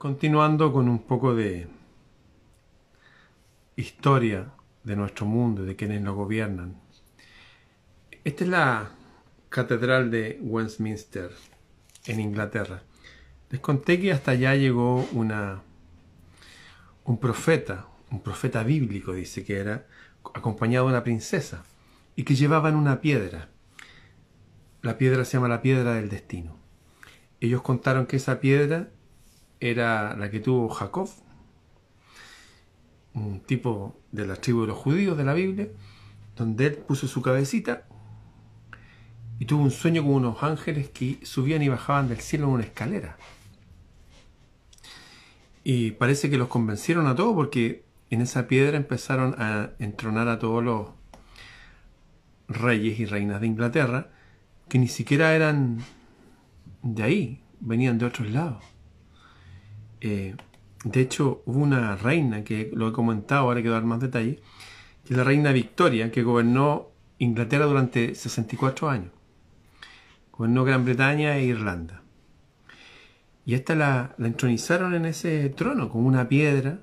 [0.00, 1.68] Continuando con un poco de
[3.76, 4.50] historia
[4.82, 6.80] de nuestro mundo, de quienes lo gobiernan.
[8.24, 8.90] Esta es la
[9.50, 11.32] Catedral de Westminster,
[12.06, 12.82] en Inglaterra.
[13.50, 15.60] Les conté que hasta allá llegó una,
[17.04, 19.86] un profeta, un profeta bíblico, dice que era,
[20.32, 21.62] acompañado de una princesa,
[22.16, 23.50] y que llevaban una piedra.
[24.80, 26.56] La piedra se llama la piedra del destino.
[27.38, 28.88] Ellos contaron que esa piedra
[29.60, 31.08] era la que tuvo Jacob,
[33.14, 35.68] un tipo de la tribu de los judíos de la Biblia,
[36.36, 37.86] donde él puso su cabecita
[39.38, 42.64] y tuvo un sueño con unos ángeles que subían y bajaban del cielo en una
[42.64, 43.16] escalera.
[45.62, 50.38] Y parece que los convencieron a todos porque en esa piedra empezaron a entronar a
[50.38, 50.88] todos los
[52.48, 54.10] reyes y reinas de Inglaterra
[54.68, 55.78] que ni siquiera eran
[56.82, 58.62] de ahí, venían de otros lados.
[60.00, 60.34] Eh,
[60.84, 64.38] de hecho, hubo una reina, que lo he comentado, ahora quiero dar más detalles,
[65.04, 69.12] que es la reina Victoria, que gobernó Inglaterra durante 64 años.
[70.32, 72.02] Gobernó Gran Bretaña e Irlanda.
[73.44, 76.80] Y esta la, la entronizaron en ese trono con una piedra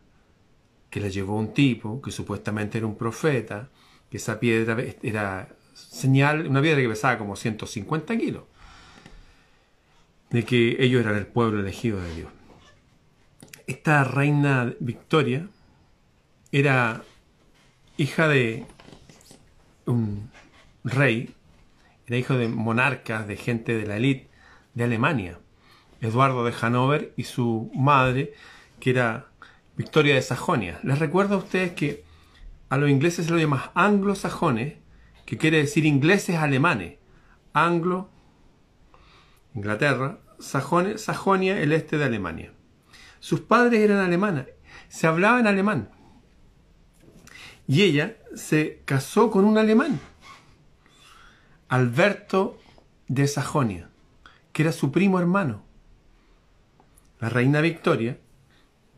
[0.90, 3.70] que la llevó un tipo, que supuestamente era un profeta,
[4.12, 8.44] que esa piedra era señal, una piedra que pesaba como 150 kilos,
[10.30, 12.37] de que ellos eran el pueblo elegido de Dios
[13.68, 15.48] esta reina Victoria
[16.52, 17.04] era
[17.98, 18.66] hija de
[19.86, 20.32] un
[20.86, 21.36] rey,
[22.08, 24.30] era hijo de monarcas, de gente de la élite
[24.74, 25.40] de Alemania,
[26.00, 28.34] Eduardo de Hanover y su madre,
[28.80, 29.28] que era
[29.76, 30.80] Victoria de Sajonia.
[30.84, 32.06] Les recuerdo a ustedes que
[32.70, 34.76] a los ingleses se los llama anglosajones,
[35.26, 36.98] que quiere decir ingleses alemanes.
[37.54, 38.10] Anglo,
[39.56, 42.54] Inglaterra, Sajonia, el este de Alemania.
[43.20, 44.46] Sus padres eran alemanas,
[44.90, 45.90] se hablaba en alemán.
[47.68, 50.00] Y ella se casó con un alemán,
[51.68, 52.58] Alberto
[53.08, 53.90] de Sajonia,
[54.54, 55.64] que era su primo hermano.
[57.20, 58.20] La reina Victoria,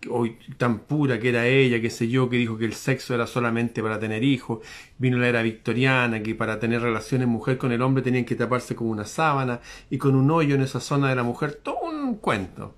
[0.10, 3.26] hoy tan pura que era ella, que sé yo, que dijo que el sexo era
[3.26, 4.60] solamente para tener hijos,
[4.98, 8.76] vino la era victoriana, que para tener relaciones mujer con el hombre tenían que taparse
[8.76, 12.16] con una sábana y con un hoyo en esa zona de la mujer, todo un
[12.16, 12.76] cuento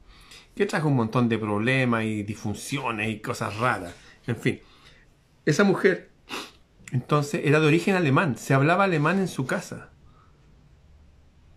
[0.56, 3.94] que trajo un montón de problemas y disfunciones y cosas raras.
[4.28, 4.60] En fin,
[5.46, 6.10] esa mujer
[6.92, 9.90] entonces era de origen alemán, se hablaba alemán en su casa.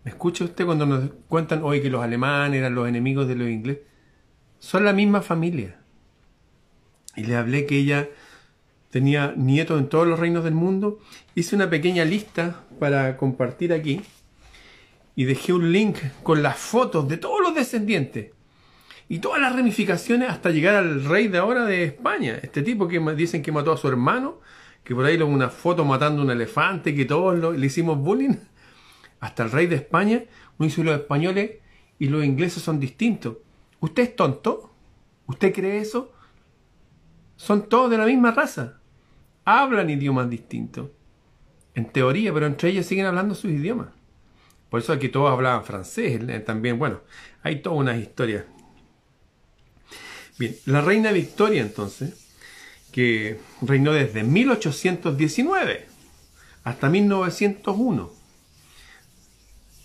[0.03, 3.49] ¿Me escucha usted cuando nos cuentan hoy que los alemanes eran los enemigos de los
[3.49, 3.83] ingleses?
[4.59, 5.79] Son la misma familia.
[7.15, 8.09] Y le hablé que ella
[8.91, 10.99] tenía nietos en todos los reinos del mundo.
[11.33, 14.01] Hice una pequeña lista para compartir aquí
[15.15, 18.34] y dejé un link con las fotos de todos los descendientes
[19.07, 22.39] y todas las ramificaciones hasta llegar al rey de ahora de España.
[22.41, 24.39] Este tipo que dicen que mató a su hermano,
[24.83, 28.35] que por ahí lo una foto matando a un elefante, que todos le hicimos bullying.
[29.19, 30.23] Hasta el rey de España,
[30.57, 31.51] uno dice los españoles
[31.99, 33.37] y los ingleses son distintos.
[33.79, 34.71] ¿Usted es tonto?
[35.27, 36.11] ¿Usted cree eso?
[37.35, 38.79] Son todos de la misma raza.
[39.43, 40.89] Hablan idiomas distintos.
[41.75, 43.89] En teoría, pero entre ellos siguen hablando sus idiomas.
[44.69, 46.79] Por eso aquí todos hablaban francés eh, también.
[46.79, 47.01] Bueno,
[47.43, 48.45] hay todas unas historias
[50.37, 52.13] Bien, la reina Victoria entonces,
[52.91, 55.87] que reinó desde 1819
[56.63, 58.11] hasta 1901.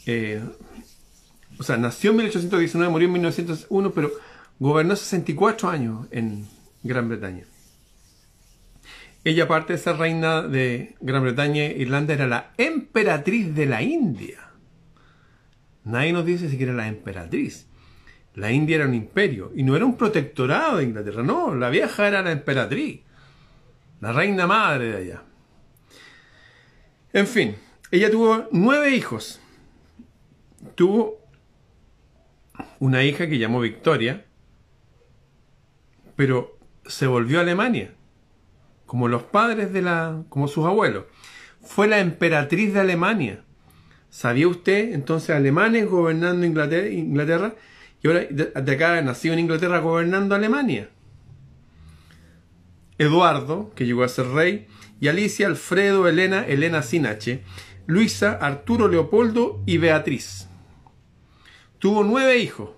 [0.06, 0.42] Eh,
[1.58, 4.10] o sea, nació en 1819, murió en 1901, pero
[4.58, 6.48] gobernó 64 años en
[6.82, 7.44] Gran Bretaña.
[9.22, 13.82] Ella, aparte de ser reina de Gran Bretaña e Irlanda, era la emperatriz de la
[13.82, 14.38] India.
[15.84, 17.66] Nadie nos dice si era la emperatriz.
[18.40, 22.08] La India era un imperio y no era un protectorado de Inglaterra, no, la vieja
[22.08, 23.02] era la emperatriz,
[24.00, 25.22] la reina madre de allá.
[27.12, 27.54] En fin,
[27.90, 29.42] ella tuvo nueve hijos.
[30.74, 31.20] Tuvo
[32.78, 34.24] una hija que llamó Victoria,
[36.16, 36.56] pero
[36.86, 37.92] se volvió a Alemania,
[38.86, 41.04] como los padres de la, como sus abuelos.
[41.60, 43.44] Fue la emperatriz de Alemania.
[44.08, 44.94] ¿Sabía usted?
[44.94, 47.54] Entonces, alemanes gobernando Inglaterra, Inglaterra
[48.02, 50.90] y ahora de acá nació en Inglaterra gobernando Alemania.
[52.98, 54.66] Eduardo, que llegó a ser rey,
[55.00, 57.42] y Alicia, Alfredo, Elena, Elena Sinache,
[57.86, 60.48] Luisa, Arturo, Leopoldo y Beatriz.
[61.78, 62.70] Tuvo nueve hijos,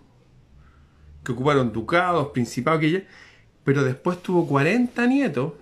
[1.24, 3.04] que ocuparon ducados, principados, aquella,
[3.64, 5.54] pero después tuvo 40 nietos,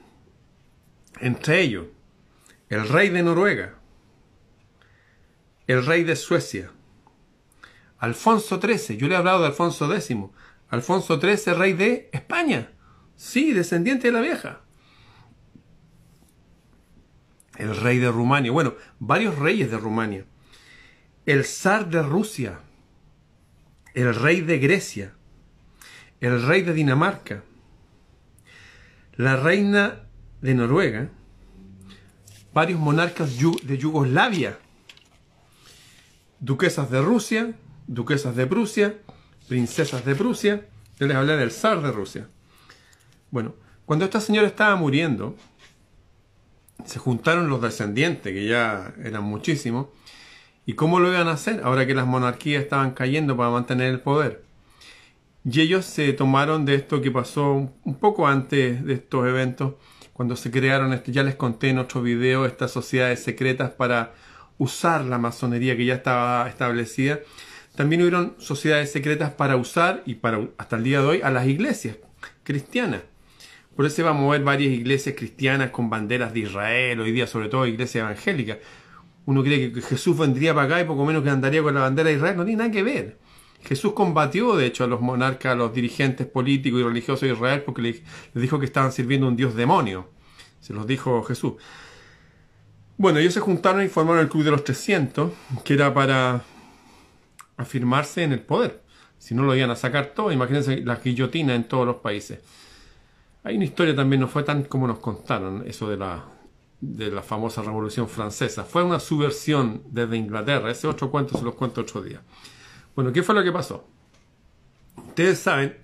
[1.21, 1.87] entre ellos
[2.71, 3.75] el rey de Noruega,
[5.67, 6.71] el rey de Suecia,
[8.01, 10.17] Alfonso XIII, yo le he hablado de Alfonso X,
[10.71, 12.73] Alfonso XIII, rey de España.
[13.15, 14.61] Sí, descendiente de la vieja.
[17.59, 18.51] El rey de Rumania.
[18.51, 20.25] Bueno, varios reyes de Rumania.
[21.27, 22.61] El zar de Rusia.
[23.93, 25.13] El rey de Grecia.
[26.21, 27.43] El rey de Dinamarca.
[29.17, 30.07] La reina
[30.41, 31.11] de Noruega.
[32.55, 34.59] Varios monarcas de Yugoslavia.
[36.39, 37.55] Duquesas de Rusia.
[37.91, 38.99] Duquesas de Prusia.
[39.49, 40.65] Princesas de Prusia.
[41.01, 42.29] Yo les hablé del zar de Rusia.
[43.33, 45.35] Bueno, cuando esta señora estaba muriendo,
[46.85, 49.89] se juntaron los descendientes, que ya eran muchísimos,
[50.67, 53.99] ¿y cómo lo iban a hacer ahora que las monarquías estaban cayendo para mantener el
[53.99, 54.45] poder?
[55.45, 59.75] Y ellos se tomaron de esto que pasó un poco antes de estos eventos,
[60.13, 64.15] cuando se crearon, este, ya les conté en otro video, estas sociedades secretas para
[64.59, 67.19] usar la masonería que ya estaba establecida.
[67.77, 71.47] También hubieron sociedades secretas para usar, y para hasta el día de hoy, a las
[71.47, 71.97] iglesias
[72.43, 73.03] cristianas.
[73.77, 77.49] Por eso se a mover varias iglesias cristianas con banderas de Israel, hoy día sobre
[77.49, 78.59] todo iglesias evangélicas.
[79.27, 82.11] Uno cree que Jesús vendría para acá y poco menos que andaría con la bandera
[82.11, 82.37] de Israel.
[82.37, 83.19] No tiene nada que ver.
[83.65, 87.63] Jesús combatió, de hecho, a los monarcas, a los dirigentes políticos y religiosos de Israel
[87.63, 88.03] porque les,
[88.35, 90.09] dijo que estaban sirviendo a un dios demonio.
[90.61, 91.55] Se los dijo Jesús.
[92.97, 95.33] Bueno, ellos se juntaron y formaron el Club de los 300,
[95.65, 96.43] que era para
[97.63, 98.83] afirmarse en el poder.
[99.19, 102.41] Si no lo iban a sacar todo, imagínense la guillotina en todos los países.
[103.43, 106.25] Hay una historia también, no fue tan como nos contaron, eso de la,
[106.81, 108.65] de la famosa Revolución Francesa.
[108.65, 110.71] Fue una subversión desde Inglaterra.
[110.71, 112.23] Ese otro cuento se los cuento otro día.
[112.95, 113.87] Bueno, ¿qué fue lo que pasó?
[114.97, 115.77] Ustedes saben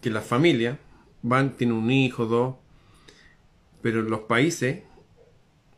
[0.00, 0.78] que la familia
[1.22, 2.56] van, tienen un hijo, dos,
[3.80, 4.82] pero en los países,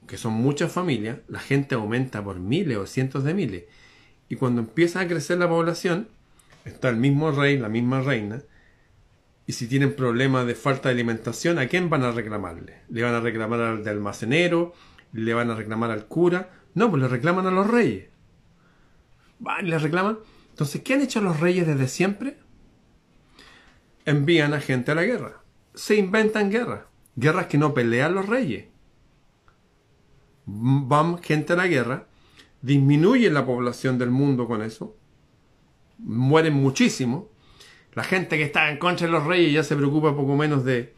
[0.06, 3.64] que son muchas familias, la gente aumenta por miles o cientos de miles.
[4.34, 6.08] Y cuando empieza a crecer la población,
[6.64, 8.42] está el mismo rey, la misma reina,
[9.46, 12.80] y si tienen problemas de falta de alimentación, ¿a quién van a reclamarle?
[12.88, 14.74] ¿Le van a reclamar al de almacenero?
[15.12, 16.50] ¿Le van a reclamar al cura?
[16.74, 18.08] No, pues le reclaman a los reyes.
[19.38, 20.18] Van y le reclaman.
[20.50, 22.36] Entonces, ¿qué han hecho los reyes desde siempre?
[24.04, 25.42] Envían a gente a la guerra.
[25.74, 26.86] Se inventan guerras.
[27.14, 28.64] Guerras que no pelean los reyes.
[30.44, 32.08] Van gente a la guerra.
[32.64, 34.96] Disminuyen la población del mundo con eso.
[35.98, 37.34] Mueren muchísimo
[37.94, 40.94] la gente que está en contra de los reyes ya se preocupa poco menos de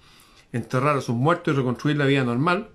[0.52, 2.70] enterrar a sus muertos y reconstruir la vida normal.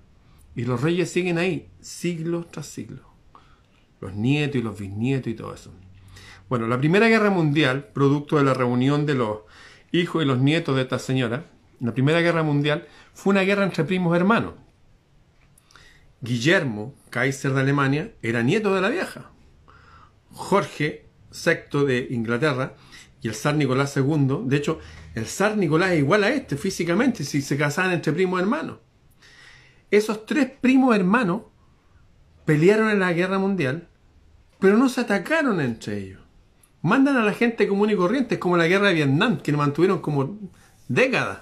[0.55, 3.09] Y los reyes siguen ahí, siglo tras siglo.
[3.99, 5.71] Los nietos y los bisnietos y todo eso.
[6.49, 9.39] Bueno, la Primera Guerra Mundial, producto de la reunión de los
[9.91, 11.45] hijos y los nietos de esta señora,
[11.79, 14.53] la Primera Guerra Mundial fue una guerra entre primos hermanos.
[16.21, 19.31] Guillermo, Kaiser de Alemania, era nieto de la vieja.
[20.31, 22.75] Jorge VI de Inglaterra
[23.21, 24.43] y el zar Nicolás II.
[24.45, 24.79] De hecho,
[25.15, 28.77] el zar Nicolás es igual a este físicamente si se casaban entre primos hermanos.
[29.89, 31.41] Esos tres primos hermanos
[32.45, 33.87] pelearon en la guerra mundial,
[34.59, 36.21] pero no se atacaron entre ellos.
[36.81, 39.59] Mandan a la gente común y corriente, es como la guerra de Vietnam, que nos
[39.59, 40.39] mantuvieron como
[40.87, 41.39] décadas.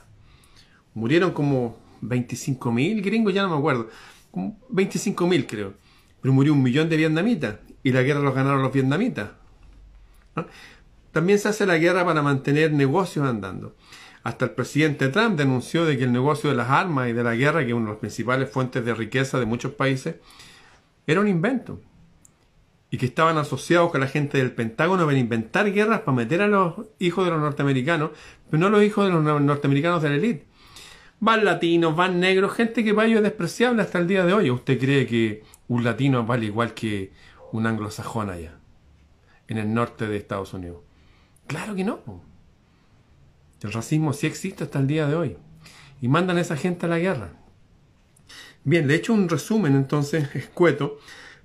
[0.94, 3.90] Murieron como 25.000 gringos, ya no me acuerdo.
[4.32, 5.74] Como 25.000 creo.
[6.22, 9.30] Pero murió un millón de vietnamitas y la guerra los ganaron los vietnamitas.
[11.12, 13.76] También se hace la guerra para mantener negocios andando.
[14.24, 17.36] Hasta el presidente Trump denunció de que el negocio de las armas y de la
[17.36, 20.16] guerra, que es una de las principales fuentes de riqueza de muchos países,
[21.08, 21.82] era un invento.
[22.92, 26.48] Y que estaban asociados con la gente del Pentágono para inventar guerras para meter a
[26.48, 28.12] los hijos de los norteamericanos,
[28.50, 30.49] pero no los hijos de los norteamericanos de la élite.
[31.22, 34.50] Van latinos, van negros, gente que para ellos es despreciable hasta el día de hoy.
[34.50, 37.12] ¿Usted cree que un latino vale igual que
[37.52, 38.54] un anglosajón allá,
[39.48, 40.82] en el norte de Estados Unidos?
[41.48, 42.00] Claro que no.
[43.62, 45.38] El racismo sí existe hasta el día de hoy.
[46.02, 47.32] Y mandan a esa gente a la guerra.
[48.64, 51.00] Bien, le he hecho un resumen entonces escueto.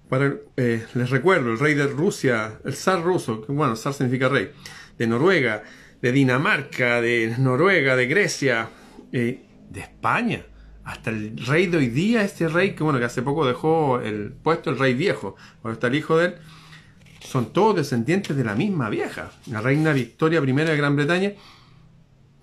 [0.08, 4.28] Para, eh, les recuerdo, el rey de Rusia, el zar ruso, que bueno, zar significa
[4.28, 4.50] rey,
[4.98, 5.64] de Noruega,
[6.02, 8.68] de Dinamarca, de Noruega, de Grecia,
[9.10, 10.44] eh, de España,
[10.84, 14.32] hasta el rey de hoy día, este rey que bueno, que hace poco dejó el
[14.32, 16.34] puesto, el rey viejo, ahora está el hijo de él,
[17.20, 21.32] son todos descendientes de la misma vieja, la reina Victoria I de Gran Bretaña,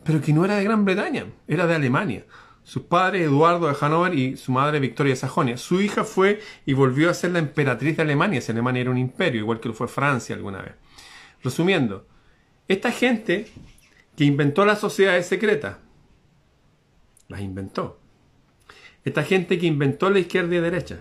[0.04, 2.26] pero que no era de Gran Bretaña, era de Alemania.
[2.64, 5.58] Su padre Eduardo de Hannover y su madre Victoria de Sajonia.
[5.58, 8.98] Su hija fue y volvió a ser la emperatriz de Alemania, si Alemania era un
[8.98, 10.74] imperio, igual que lo fue Francia alguna vez.
[11.44, 12.08] Resumiendo,
[12.68, 13.48] esta gente
[14.16, 15.78] que inventó las sociedades secretas,
[17.32, 18.00] las inventó.
[19.04, 21.00] Esta gente que inventó la izquierda y derecha.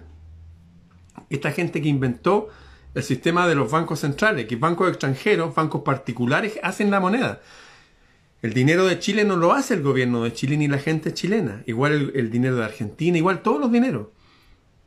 [1.28, 2.48] Esta gente que inventó
[2.94, 7.40] el sistema de los bancos centrales, que bancos extranjeros, bancos particulares hacen la moneda.
[8.42, 11.62] El dinero de Chile no lo hace el gobierno de Chile ni la gente chilena.
[11.66, 14.08] Igual el, dinero de Argentina, igual todos los dineros.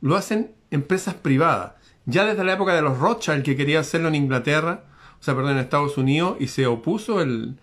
[0.01, 1.73] Lo hacen empresas privadas.
[2.05, 4.85] Ya desde la época de los Rothschild, que quería hacerlo en Inglaterra,
[5.19, 7.57] o sea, perdón, en Estados Unidos, y se opuso el,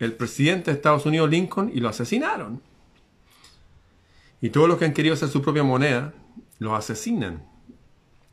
[0.00, 2.60] el presidente de Estados Unidos, Lincoln, y lo asesinaron.
[4.40, 6.14] Y todos los que han querido hacer su propia moneda,
[6.58, 7.46] lo asesinan.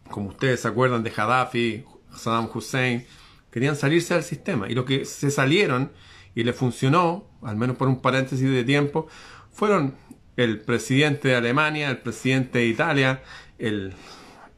[0.09, 1.83] Como ustedes se acuerdan de Gaddafi,
[2.15, 3.05] Saddam Hussein,
[3.51, 4.69] querían salirse del sistema.
[4.69, 5.91] Y lo que se salieron
[6.35, 9.07] y le funcionó, al menos por un paréntesis de tiempo,
[9.51, 9.95] fueron
[10.37, 13.23] el presidente de Alemania, el presidente de Italia,
[13.57, 13.93] el,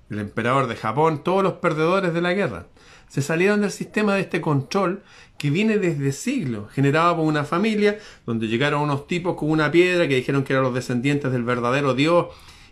[0.10, 2.68] el emperador de Japón, todos los perdedores de la guerra.
[3.10, 5.04] Se salieron del sistema de este control
[5.38, 10.08] que viene desde siglos, generado por una familia, donde llegaron unos tipos con una piedra
[10.08, 12.28] que dijeron que eran los descendientes del verdadero Dios,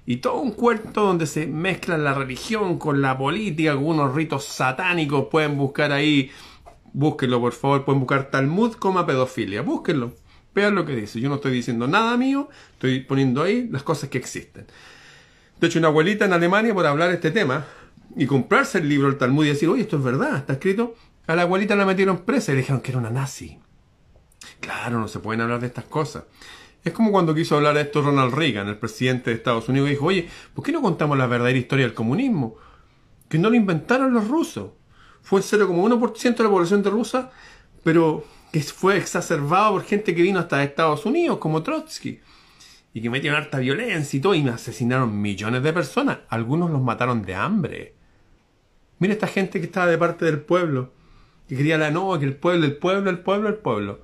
[0.06, 4.46] y todo un cuento donde se mezcla la religión con la política, con unos ritos
[4.46, 6.32] satánicos, pueden buscar ahí
[6.98, 7.86] Búsquenlo, por favor.
[7.86, 9.62] Pueden buscar Talmud, como pedofilia.
[9.62, 10.14] Búsquenlo.
[10.56, 11.20] Vean lo que dice.
[11.20, 12.50] Yo no estoy diciendo nada mío.
[12.74, 14.66] Estoy poniendo ahí las cosas que existen.
[15.60, 17.68] De hecho, una abuelita en Alemania, por hablar este tema
[18.18, 20.96] y comprarse el libro del Talmud y decir, oye, esto es verdad, está escrito,
[21.28, 23.60] a la abuelita la metieron presa y le dijeron que era una nazi.
[24.60, 26.24] Claro, no se pueden hablar de estas cosas.
[26.84, 29.92] Es como cuando quiso hablar de esto Ronald Reagan, el presidente de Estados Unidos, y
[29.92, 32.56] dijo, oye, ¿por qué no contamos la verdadera historia del comunismo?
[33.30, 34.72] Que no lo inventaron los rusos
[35.28, 37.32] fue el 0,1% de la población de rusa,
[37.84, 42.22] pero que fue exacerbado por gente que vino hasta Estados Unidos, como Trotsky,
[42.94, 46.20] y que metieron harta violencia y todo, y asesinaron millones de personas.
[46.30, 47.97] Algunos los mataron de hambre.
[49.00, 50.92] Mira esta gente que estaba de parte del pueblo,
[51.48, 54.02] que quería la no, que el pueblo, el pueblo, el pueblo, el pueblo.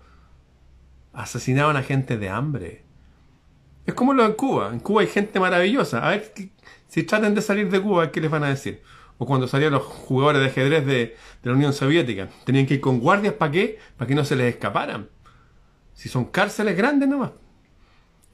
[1.14, 2.84] Asesinaban a gente de hambre.
[3.86, 4.70] Es como lo en Cuba.
[4.72, 6.06] En Cuba hay gente maravillosa.
[6.06, 6.34] A ver,
[6.88, 8.82] si traten de salir de Cuba, ¿qué les van a decir?
[9.18, 12.30] o cuando salían los jugadores de ajedrez de, la Unión Soviética.
[12.46, 13.80] Tenían que ir con guardias para qué?
[13.98, 15.10] Para que no se les escaparan.
[15.94, 17.32] Si son cárceles grandes nomás.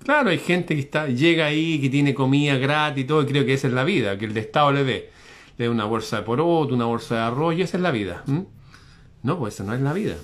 [0.03, 3.45] Claro, hay gente que está, llega ahí, que tiene comida gratis y todo, y creo
[3.45, 5.09] que esa es la vida, que el de Estado le dé.
[5.59, 8.23] Le dé una bolsa de poroto, una bolsa de arroz, y esa es la vida.
[9.21, 10.15] No, pues esa no es la vida.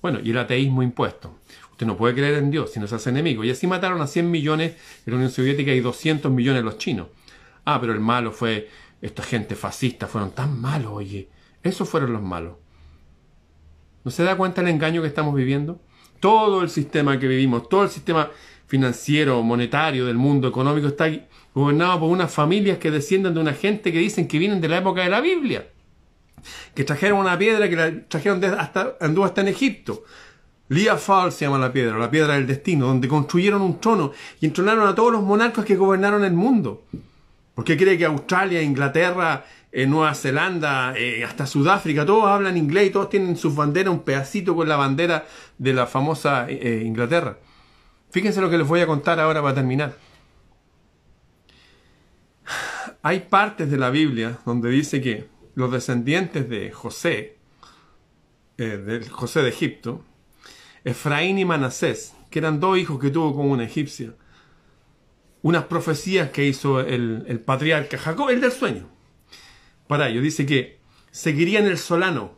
[0.00, 1.40] Bueno, y el ateísmo impuesto.
[1.72, 3.42] Usted no puede creer en Dios si no se hace enemigo.
[3.42, 7.08] Y así mataron a 100 millones en la Unión Soviética y 200 millones los chinos.
[7.64, 8.68] Ah, pero el malo fue
[9.02, 11.28] esta gente fascista fueron tan malos, oye.
[11.64, 12.58] Esos fueron los malos.
[14.04, 15.80] ¿No se da cuenta el engaño que estamos viviendo?
[16.20, 18.30] Todo el sistema que vivimos, todo el sistema
[18.68, 21.10] financiero, monetario del mundo económico está
[21.54, 24.78] gobernado por unas familias que descienden de una gente que dicen que vienen de la
[24.78, 25.66] época de la Biblia.
[26.74, 30.04] Que trajeron una piedra que la trajeron hasta, anduvo hasta en Egipto.
[30.68, 34.46] Lia Fall se llama la piedra, la piedra del destino, donde construyeron un trono y
[34.46, 36.84] entronaron a todos los monarcas que gobernaron el mundo.
[37.54, 42.88] ¿Por qué cree que Australia, Inglaterra, eh, Nueva Zelanda, eh, hasta Sudáfrica, todos hablan inglés
[42.88, 47.38] y todos tienen sus banderas, un pedacito con la bandera de la famosa eh, Inglaterra?
[48.10, 49.96] Fíjense lo que les voy a contar ahora para terminar.
[53.02, 57.36] Hay partes de la Biblia donde dice que los descendientes de José,
[58.56, 60.04] de José de Egipto,
[60.84, 64.14] Efraín y Manasés, que eran dos hijos que tuvo con una egipcia,
[65.42, 68.88] unas profecías que hizo el, patriarca Jacob, el del sueño.
[69.86, 70.78] Para ello, dice que
[71.10, 72.36] seguirían el solano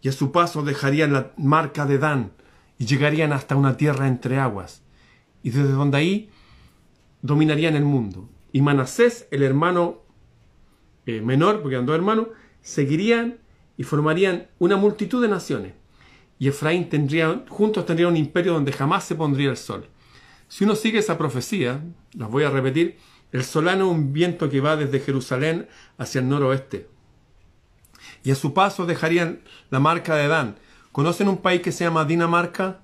[0.00, 2.32] y a su paso dejarían la marca de Dan
[2.80, 4.82] y llegarían hasta una tierra entre aguas
[5.42, 6.30] y desde donde ahí
[7.20, 8.30] dominarían el mundo.
[8.52, 10.00] Y Manasés, el hermano
[11.04, 12.28] eh, menor, porque eran dos hermanos,
[12.62, 13.38] seguirían
[13.76, 15.74] y formarían una multitud de naciones.
[16.38, 19.86] Y Efraín tendría, juntos tendrían un imperio donde jamás se pondría el sol.
[20.48, 21.84] Si uno sigue esa profecía,
[22.14, 22.96] las voy a repetir,
[23.30, 25.68] el solano es un viento que va desde Jerusalén
[25.98, 26.88] hacia el noroeste.
[28.24, 30.56] Y a su paso dejarían la marca de Dan.
[30.92, 32.80] ¿Conocen un país que se llama Dinamarca?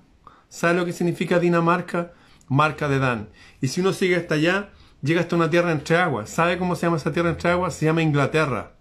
[0.49, 2.13] ¿Sabe lo que significa Dinamarca?
[2.47, 3.29] Marca de Dan.
[3.61, 4.69] Y si uno sigue hasta allá,
[5.01, 6.29] llega hasta una tierra entre aguas.
[6.29, 7.73] ¿Sabe cómo se llama esa tierra entre aguas?
[7.73, 8.71] Se llama Inglaterra.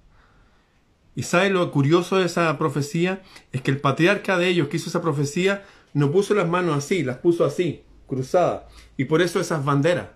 [1.17, 3.23] ¿Y sabe lo curioso de esa profecía?
[3.51, 7.03] Es que el patriarca de ellos que hizo esa profecía no puso las manos así,
[7.03, 8.69] las puso así cruzada.
[8.97, 10.09] Y por eso esas banderas,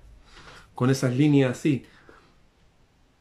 [0.74, 1.84] con esas líneas así.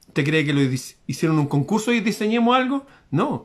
[0.08, 0.62] ¿Usted cree que lo
[1.08, 2.86] hicieron un concurso y diseñemos algo?
[3.12, 3.44] No.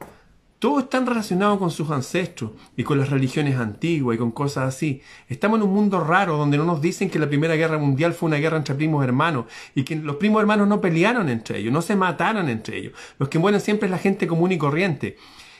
[0.64, 5.02] Todo está relacionado con sus ancestros y con las religiones antiguas y con cosas así.
[5.28, 8.28] Estamos en un mundo raro donde no nos dicen que la Primera Guerra Mundial fue
[8.28, 9.44] una guerra entre primos hermanos
[9.74, 12.94] y que los primos hermanos no pelearon entre ellos, no se mataron entre ellos.
[13.18, 15.18] Los que mueren siempre es la gente común y corriente.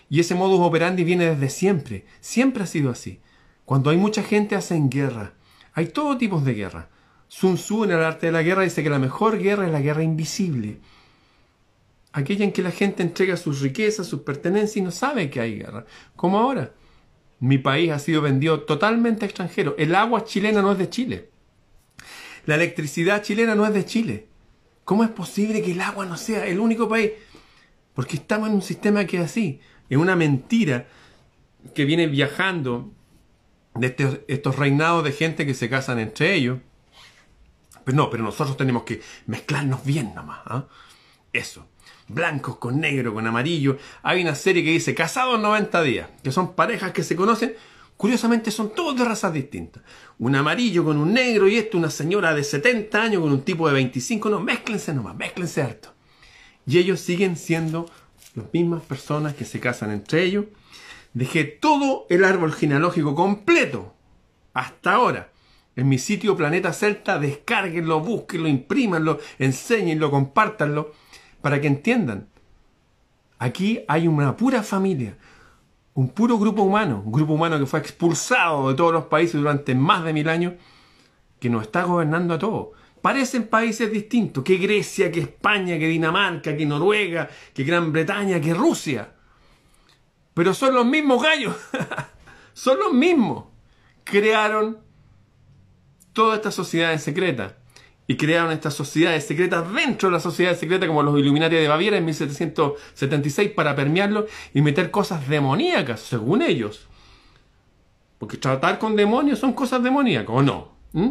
[0.08, 2.06] Y ese modus operandi viene desde siempre.
[2.22, 3.20] Siempre ha sido así.
[3.66, 5.34] Cuando hay mucha gente hacen guerra.
[5.74, 6.88] Hay todo tipo de guerra.
[7.28, 9.82] Sun Tzu en el arte de la guerra dice que la mejor guerra es la
[9.82, 10.78] guerra invisible.
[12.16, 15.58] Aquella en que la gente entrega sus riquezas, sus pertenencias y no sabe que hay
[15.58, 15.84] guerra.
[16.14, 16.72] Como ahora.
[17.40, 19.74] Mi país ha sido vendido totalmente a extranjero.
[19.76, 21.30] El agua chilena no es de Chile.
[22.46, 24.28] La electricidad chilena no es de Chile.
[24.84, 27.10] ¿Cómo es posible que el agua no sea el único país?
[27.94, 29.60] Porque estamos en un sistema que es así.
[29.90, 30.86] Es una mentira
[31.74, 32.92] que viene viajando
[33.74, 36.60] de estos, estos reinados de gente que se casan entre ellos.
[37.84, 40.42] Pero no, pero nosotros tenemos que mezclarnos bien nomás.
[40.46, 40.68] ¿ah?
[41.32, 41.66] Eso.
[42.08, 43.78] Blancos con negro, con amarillo.
[44.02, 47.54] Hay una serie que dice Casados 90 días, que son parejas que se conocen.
[47.96, 49.82] Curiosamente son todos de razas distintas.
[50.18, 53.68] Un amarillo con un negro y esto, una señora de 70 años con un tipo
[53.68, 54.28] de 25.
[54.28, 55.94] No, mezclense nomás, mezclense harto.
[56.66, 57.88] Y ellos siguen siendo
[58.34, 60.46] las mismas personas que se casan entre ellos.
[61.12, 63.94] Dejé todo el árbol genealógico completo
[64.52, 65.30] hasta ahora
[65.76, 67.18] en mi sitio Planeta Celta.
[67.18, 70.92] Descárguenlo, búsquenlo, imprímanlo, enséñenlo, compártanlo
[71.44, 72.26] para que entiendan.
[73.38, 75.14] Aquí hay una pura familia,
[75.92, 79.74] un puro grupo humano, un grupo humano que fue expulsado de todos los países durante
[79.74, 80.54] más de mil años,
[81.38, 82.68] que nos está gobernando a todos.
[83.02, 88.54] Parecen países distintos, que Grecia, que España, que Dinamarca, que Noruega, que Gran Bretaña, que
[88.54, 89.12] Rusia.
[90.32, 91.54] Pero son los mismos gallos.
[92.54, 93.44] son los mismos.
[94.02, 94.78] Crearon
[96.14, 97.58] toda esta sociedad secreta
[98.06, 101.96] y crearon estas sociedades secretas dentro de la sociedad secreta como los Illuminati de Baviera
[101.96, 106.86] en 1776 para permearlo y meter cosas demoníacas, según ellos.
[108.18, 110.72] Porque tratar con demonios son cosas demoníacas, ¿o no?
[110.92, 111.10] ¿Mm?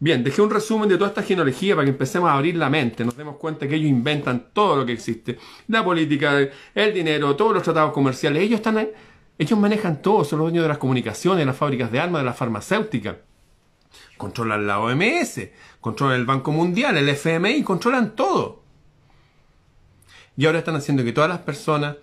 [0.00, 3.04] Bien, dejé un resumen de toda esta genealogía para que empecemos a abrir la mente,
[3.04, 7.52] nos demos cuenta que ellos inventan todo lo que existe, la política, el dinero, todos
[7.52, 8.88] los tratados comerciales, ellos están,
[9.36, 12.26] ellos manejan todo, son los dueños de las comunicaciones, de las fábricas de armas, de
[12.26, 13.18] la farmacéutica,
[14.18, 15.40] controlan la OMS,
[15.80, 18.62] controlan el Banco Mundial, el FMI, controlan todo.
[20.36, 21.96] Y ahora están haciendo que todas las personas,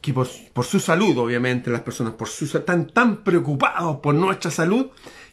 [0.00, 4.86] que por, su salud, obviamente, las personas por su, están tan preocupados por nuestra salud,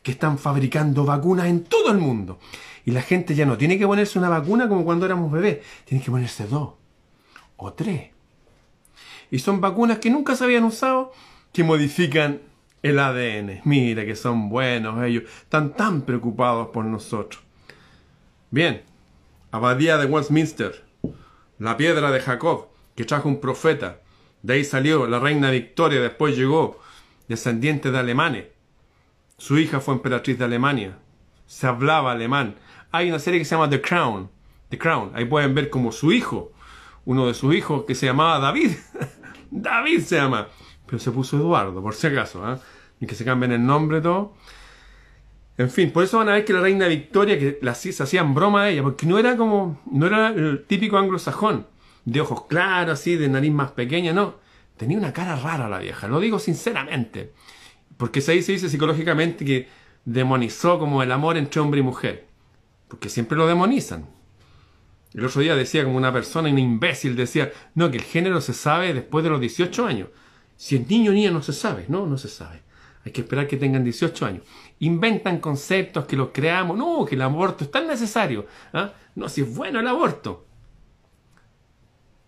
[0.04, 2.40] que están fabricando vacunas en todo el mundo.
[2.86, 6.04] Y la gente ya no tiene que ponerse una vacuna como cuando éramos bebés, tiene
[6.04, 6.74] que ponerse dos
[7.58, 8.12] o tres.
[9.32, 11.12] Y son vacunas que nunca se habían usado,
[11.52, 12.42] que modifican
[12.82, 13.62] el ADN.
[13.66, 17.42] Mira que son buenos ellos, están tan preocupados por nosotros.
[18.52, 18.84] Bien,
[19.52, 20.84] Abadía de Westminster,
[21.58, 24.00] la piedra de Jacob, que trajo un profeta.
[24.44, 26.80] De ahí salió la reina Victoria, después llegó,
[27.28, 28.46] descendiente de alemanes.
[29.40, 31.00] Su hija fue emperatriz de Alemania.
[31.48, 32.58] Se hablaba alemán.
[32.92, 34.30] Hay una serie que se llama The Crown.
[34.70, 35.14] The Crown.
[35.16, 36.52] Ahí pueden ver como su hijo,
[37.06, 38.74] uno de sus hijos, que se llamaba David.
[39.50, 40.48] David se llama.
[40.90, 42.52] Pero se puso Eduardo, por si acaso.
[42.52, 42.58] ¿eh?
[43.00, 44.34] Y que se cambien el nombre todo.
[45.58, 48.34] En fin, por eso van a ver que la reina Victoria, que la, se hacían
[48.34, 51.68] broma a ella, porque no era como, no era el típico anglosajón,
[52.06, 54.36] de ojos claros, así, de nariz más pequeña, no.
[54.78, 57.34] Tenía una cara rara la vieja, lo digo sinceramente.
[57.98, 59.68] Porque ahí se dice psicológicamente que
[60.06, 62.28] demonizó como el amor entre hombre y mujer.
[62.88, 64.08] Porque siempre lo demonizan.
[65.14, 68.54] El otro día decía como una persona, un imbécil, decía, no, que el género se
[68.54, 70.08] sabe después de los 18 años.
[70.60, 72.62] Si es niño o niña no se sabe, no, no se sabe.
[73.06, 74.44] Hay que esperar que tengan 18 años.
[74.80, 78.46] Inventan conceptos que los creamos, no, que el aborto es tan necesario.
[78.74, 78.92] ¿ah?
[79.16, 80.46] No, si es bueno el aborto.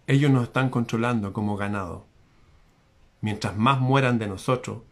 [0.07, 2.07] Ellos nos están controlando como ganado.
[3.19, 4.83] Mientras más mueran de nosotros,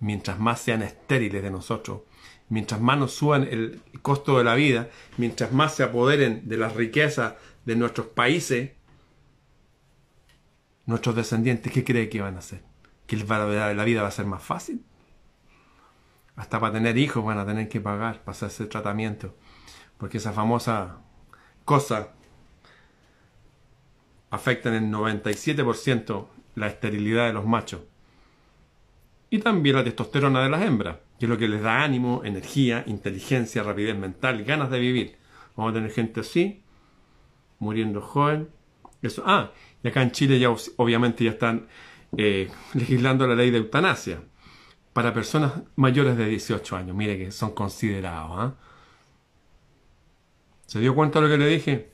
[0.00, 2.00] mientras más sean estériles de nosotros,
[2.48, 6.74] mientras más nos suban el costo de la vida, mientras más se apoderen de las
[6.74, 8.72] riquezas de nuestros países,
[10.84, 12.71] nuestros descendientes, ¿qué cree que van a hacer?
[13.12, 14.82] ¿Que la vida va a ser más fácil?
[16.34, 19.36] Hasta para tener hijos van a tener que pagar para hacerse tratamiento.
[19.98, 20.96] Porque esa famosa
[21.66, 22.14] cosa
[24.30, 27.82] afecta en el 97% la esterilidad de los machos
[29.28, 32.82] y también la testosterona de las hembras, que es lo que les da ánimo, energía,
[32.86, 35.18] inteligencia, rapidez mental, ganas de vivir.
[35.54, 36.62] Vamos a tener gente así,
[37.58, 38.48] muriendo joven.
[39.02, 39.22] Eso.
[39.26, 40.48] Ah, y acá en Chile ya
[40.78, 41.66] obviamente ya están
[42.16, 44.22] eh, legislando la ley de eutanasia
[44.92, 46.96] para personas mayores de 18 años.
[46.96, 48.30] Mire que son considerados.
[48.34, 48.54] ¿ah?
[50.66, 51.90] ¿Se dio cuenta de lo que le dije?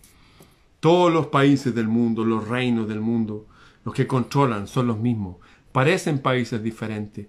[0.81, 3.47] Todos los países del mundo, los reinos del mundo,
[3.85, 5.37] los que controlan son los mismos.
[5.73, 7.27] Parecen países diferentes,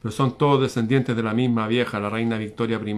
[0.00, 2.94] pero son todos descendientes de la misma vieja, la reina Victoria I.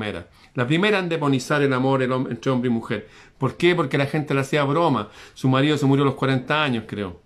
[0.54, 3.08] La primera en demonizar el amor entre hombre y mujer.
[3.38, 3.74] ¿Por qué?
[3.74, 5.08] Porque la gente le hacía broma.
[5.34, 7.21] Su marido se murió a los 40 años, creo.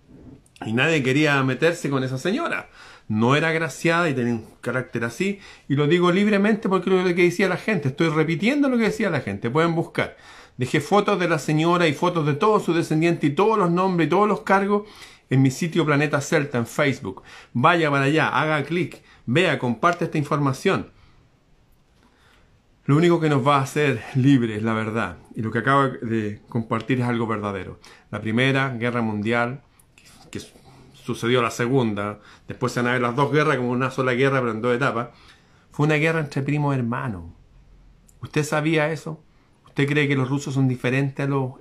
[0.65, 2.69] Y nadie quería meterse con esa señora.
[3.07, 5.39] No era agraciada y tenía un carácter así.
[5.67, 7.89] Y lo digo libremente porque lo que decía la gente.
[7.89, 9.49] Estoy repitiendo lo que decía la gente.
[9.49, 10.17] Pueden buscar.
[10.57, 14.07] Dejé fotos de la señora y fotos de todos sus descendientes y todos los nombres
[14.07, 14.83] y todos los cargos
[15.29, 17.23] en mi sitio Planeta Celta en Facebook.
[17.53, 20.89] Vaya para allá, haga clic, vea, comparte esta información.
[22.85, 25.17] Lo único que nos va a hacer libres es la verdad.
[25.35, 27.79] Y lo que acabo de compartir es algo verdadero.
[28.11, 29.61] La Primera Guerra Mundial,
[31.07, 34.39] sucedió la Segunda, después se van a ver las dos guerras como una sola guerra,
[34.39, 35.09] pero en dos etapas,
[35.71, 37.23] fue una guerra entre primos hermanos.
[38.21, 39.23] ¿Usted sabía eso?
[39.65, 41.53] ¿Usted cree que los rusos son diferentes a los,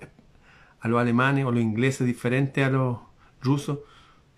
[0.80, 2.98] a los alemanes o los ingleses diferentes a los
[3.40, 3.78] rusos?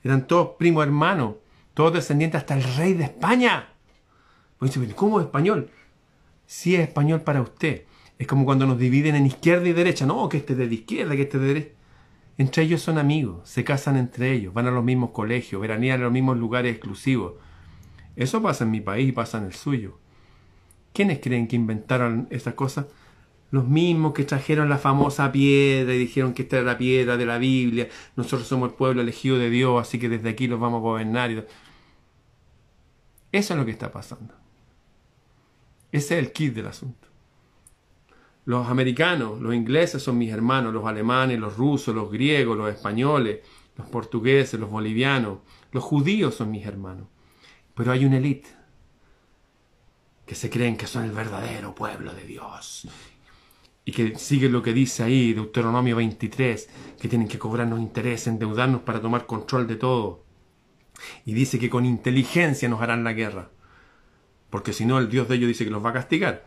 [0.03, 1.37] Eran todos primos hermanos,
[1.73, 3.69] todos descendientes hasta el rey de España.
[4.59, 5.71] Pues ¿cómo es español?
[6.47, 7.85] Si es español para usted.
[8.19, 10.05] Es como cuando nos dividen en izquierda y derecha.
[10.05, 11.78] No, que este es de izquierda, que este es de derecha.
[12.39, 16.05] Entre ellos son amigos, se casan entre ellos, van a los mismos colegios, veranean en
[16.05, 17.35] los mismos lugares exclusivos.
[18.15, 19.99] Eso pasa en mi país y pasa en el suyo.
[20.93, 22.87] ¿Quiénes creen que inventaron esas cosas?
[23.51, 27.27] Los mismos que trajeron la famosa piedra y dijeron que esta era la piedra de
[27.27, 27.89] la Biblia.
[28.15, 31.31] Nosotros somos el pueblo elegido de Dios, así que desde aquí los vamos a gobernar.
[33.33, 34.35] Eso es lo que está pasando.
[35.91, 37.08] Ese es el kit del asunto.
[38.49, 43.41] Los americanos, los ingleses son mis hermanos, los alemanes, los rusos, los griegos, los españoles,
[43.77, 47.09] los portugueses, los bolivianos, los judíos son mis hermanos.
[47.75, 48.49] Pero hay una élite
[50.25, 52.89] que se creen que son el verdadero pueblo de Dios
[53.85, 58.81] y que siguen lo que dice ahí Deuteronomio 23, que tienen que cobrarnos interés, endeudarnos
[58.81, 60.25] para tomar control de todo.
[61.27, 63.51] Y dice que con inteligencia nos harán la guerra
[64.51, 66.47] porque si no el Dios de ellos dice que los va a castigar.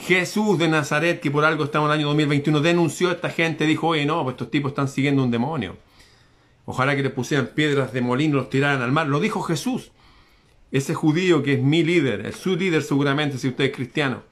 [0.00, 3.66] Jesús de Nazaret, que por algo estamos en el año 2021, denunció a esta gente,
[3.66, 5.76] dijo, oye, no, pues estos tipos están siguiendo un demonio.
[6.64, 9.08] Ojalá que les pusieran piedras de molino los tiraran al mar.
[9.08, 9.92] Lo dijo Jesús.
[10.72, 14.22] Ese judío que es mi líder, es su líder seguramente si usted es cristiano.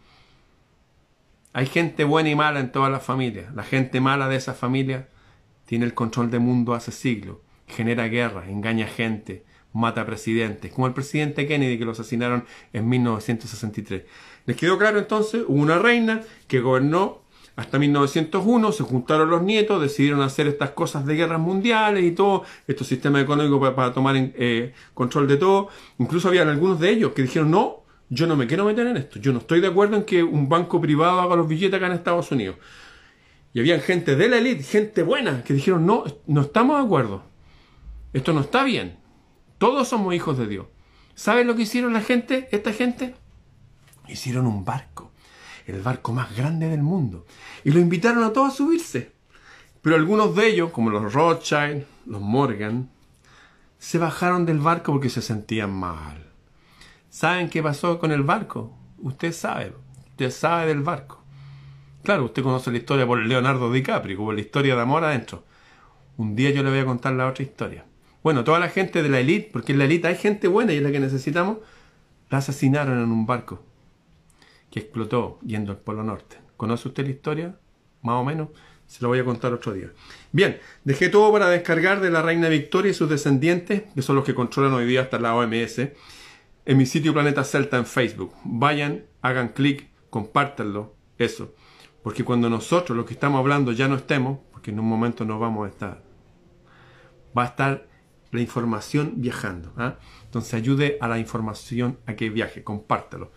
[1.53, 3.53] Hay gente buena y mala en todas las familias.
[3.55, 5.09] La gente mala de esa familia
[5.67, 7.39] tiene el control del mundo hace siglos.
[7.67, 14.05] Genera guerra, engaña gente, mata presidentes, como el presidente Kennedy que lo asesinaron en 1963.
[14.49, 15.45] ¿Les quedó claro entonces?
[15.47, 17.21] Hubo una reina que gobernó
[17.55, 22.45] hasta 1901, se juntaron los nietos, decidieron hacer estas cosas de guerras mundiales y todo,
[22.67, 25.69] estos sistemas económicos para, tomar eh, control de todo.
[25.99, 29.19] Incluso había algunos de ellos que dijeron, no, yo no me quiero meter en esto,
[29.19, 31.93] yo no estoy de acuerdo en que un banco privado haga los billetes acá en
[31.93, 32.57] Estados Unidos.
[33.53, 37.23] Y había gente de la élite, gente buena, que dijeron, no, no estamos de acuerdo,
[38.15, 38.97] esto no está bien.
[39.59, 40.67] Todos somos hijos de Dios.
[41.15, 43.15] ¿Saben lo que hicieron la gente, esta gente?
[44.09, 45.13] Hicieron un barco,
[45.67, 47.27] el barco más grande del mundo,
[47.63, 49.13] y lo invitaron a todos a subirse.
[49.83, 52.91] Pero algunos de ellos, como los Rothschild, los Morgan,
[53.79, 56.33] se bajaron del barco porque se sentían mal.
[57.11, 58.77] ¿Saben qué pasó con el barco?
[58.99, 59.73] Usted sabe,
[60.11, 61.23] usted sabe del barco.
[62.03, 65.45] Claro, usted conoce la historia por Leonardo DiCaprio, como la historia de amor adentro.
[66.17, 67.85] Un día yo le voy a contar la otra historia.
[68.23, 70.79] Bueno, toda la gente de la élite, porque en la élite hay gente buena y
[70.79, 71.59] es la que necesitamos,
[72.31, 73.68] la asesinaron en un barco
[74.71, 76.39] que explotó yendo al Polo Norte.
[76.57, 77.59] ¿Conoce usted la historia?
[78.03, 78.49] Más o menos.
[78.87, 79.93] Se lo voy a contar otro día.
[80.33, 84.25] Bien, dejé todo para descargar de la Reina Victoria y sus descendientes, que son los
[84.25, 85.79] que controlan hoy día hasta la OMS,
[86.65, 88.35] en mi sitio Planeta Celta en Facebook.
[88.45, 91.55] Vayan, hagan clic, compártanlo, eso.
[92.03, 95.39] Porque cuando nosotros, los que estamos hablando, ya no estemos, porque en un momento no
[95.39, 96.03] vamos a estar,
[97.37, 97.89] va a estar
[98.31, 99.73] la información viajando.
[99.77, 99.97] ¿ah?
[100.25, 103.31] Entonces ayude a la información a que viaje, compártelo.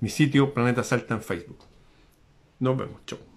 [0.00, 1.64] Mi sitio Planeta Salta en Facebook.
[2.60, 3.27] Nos vemos, chao.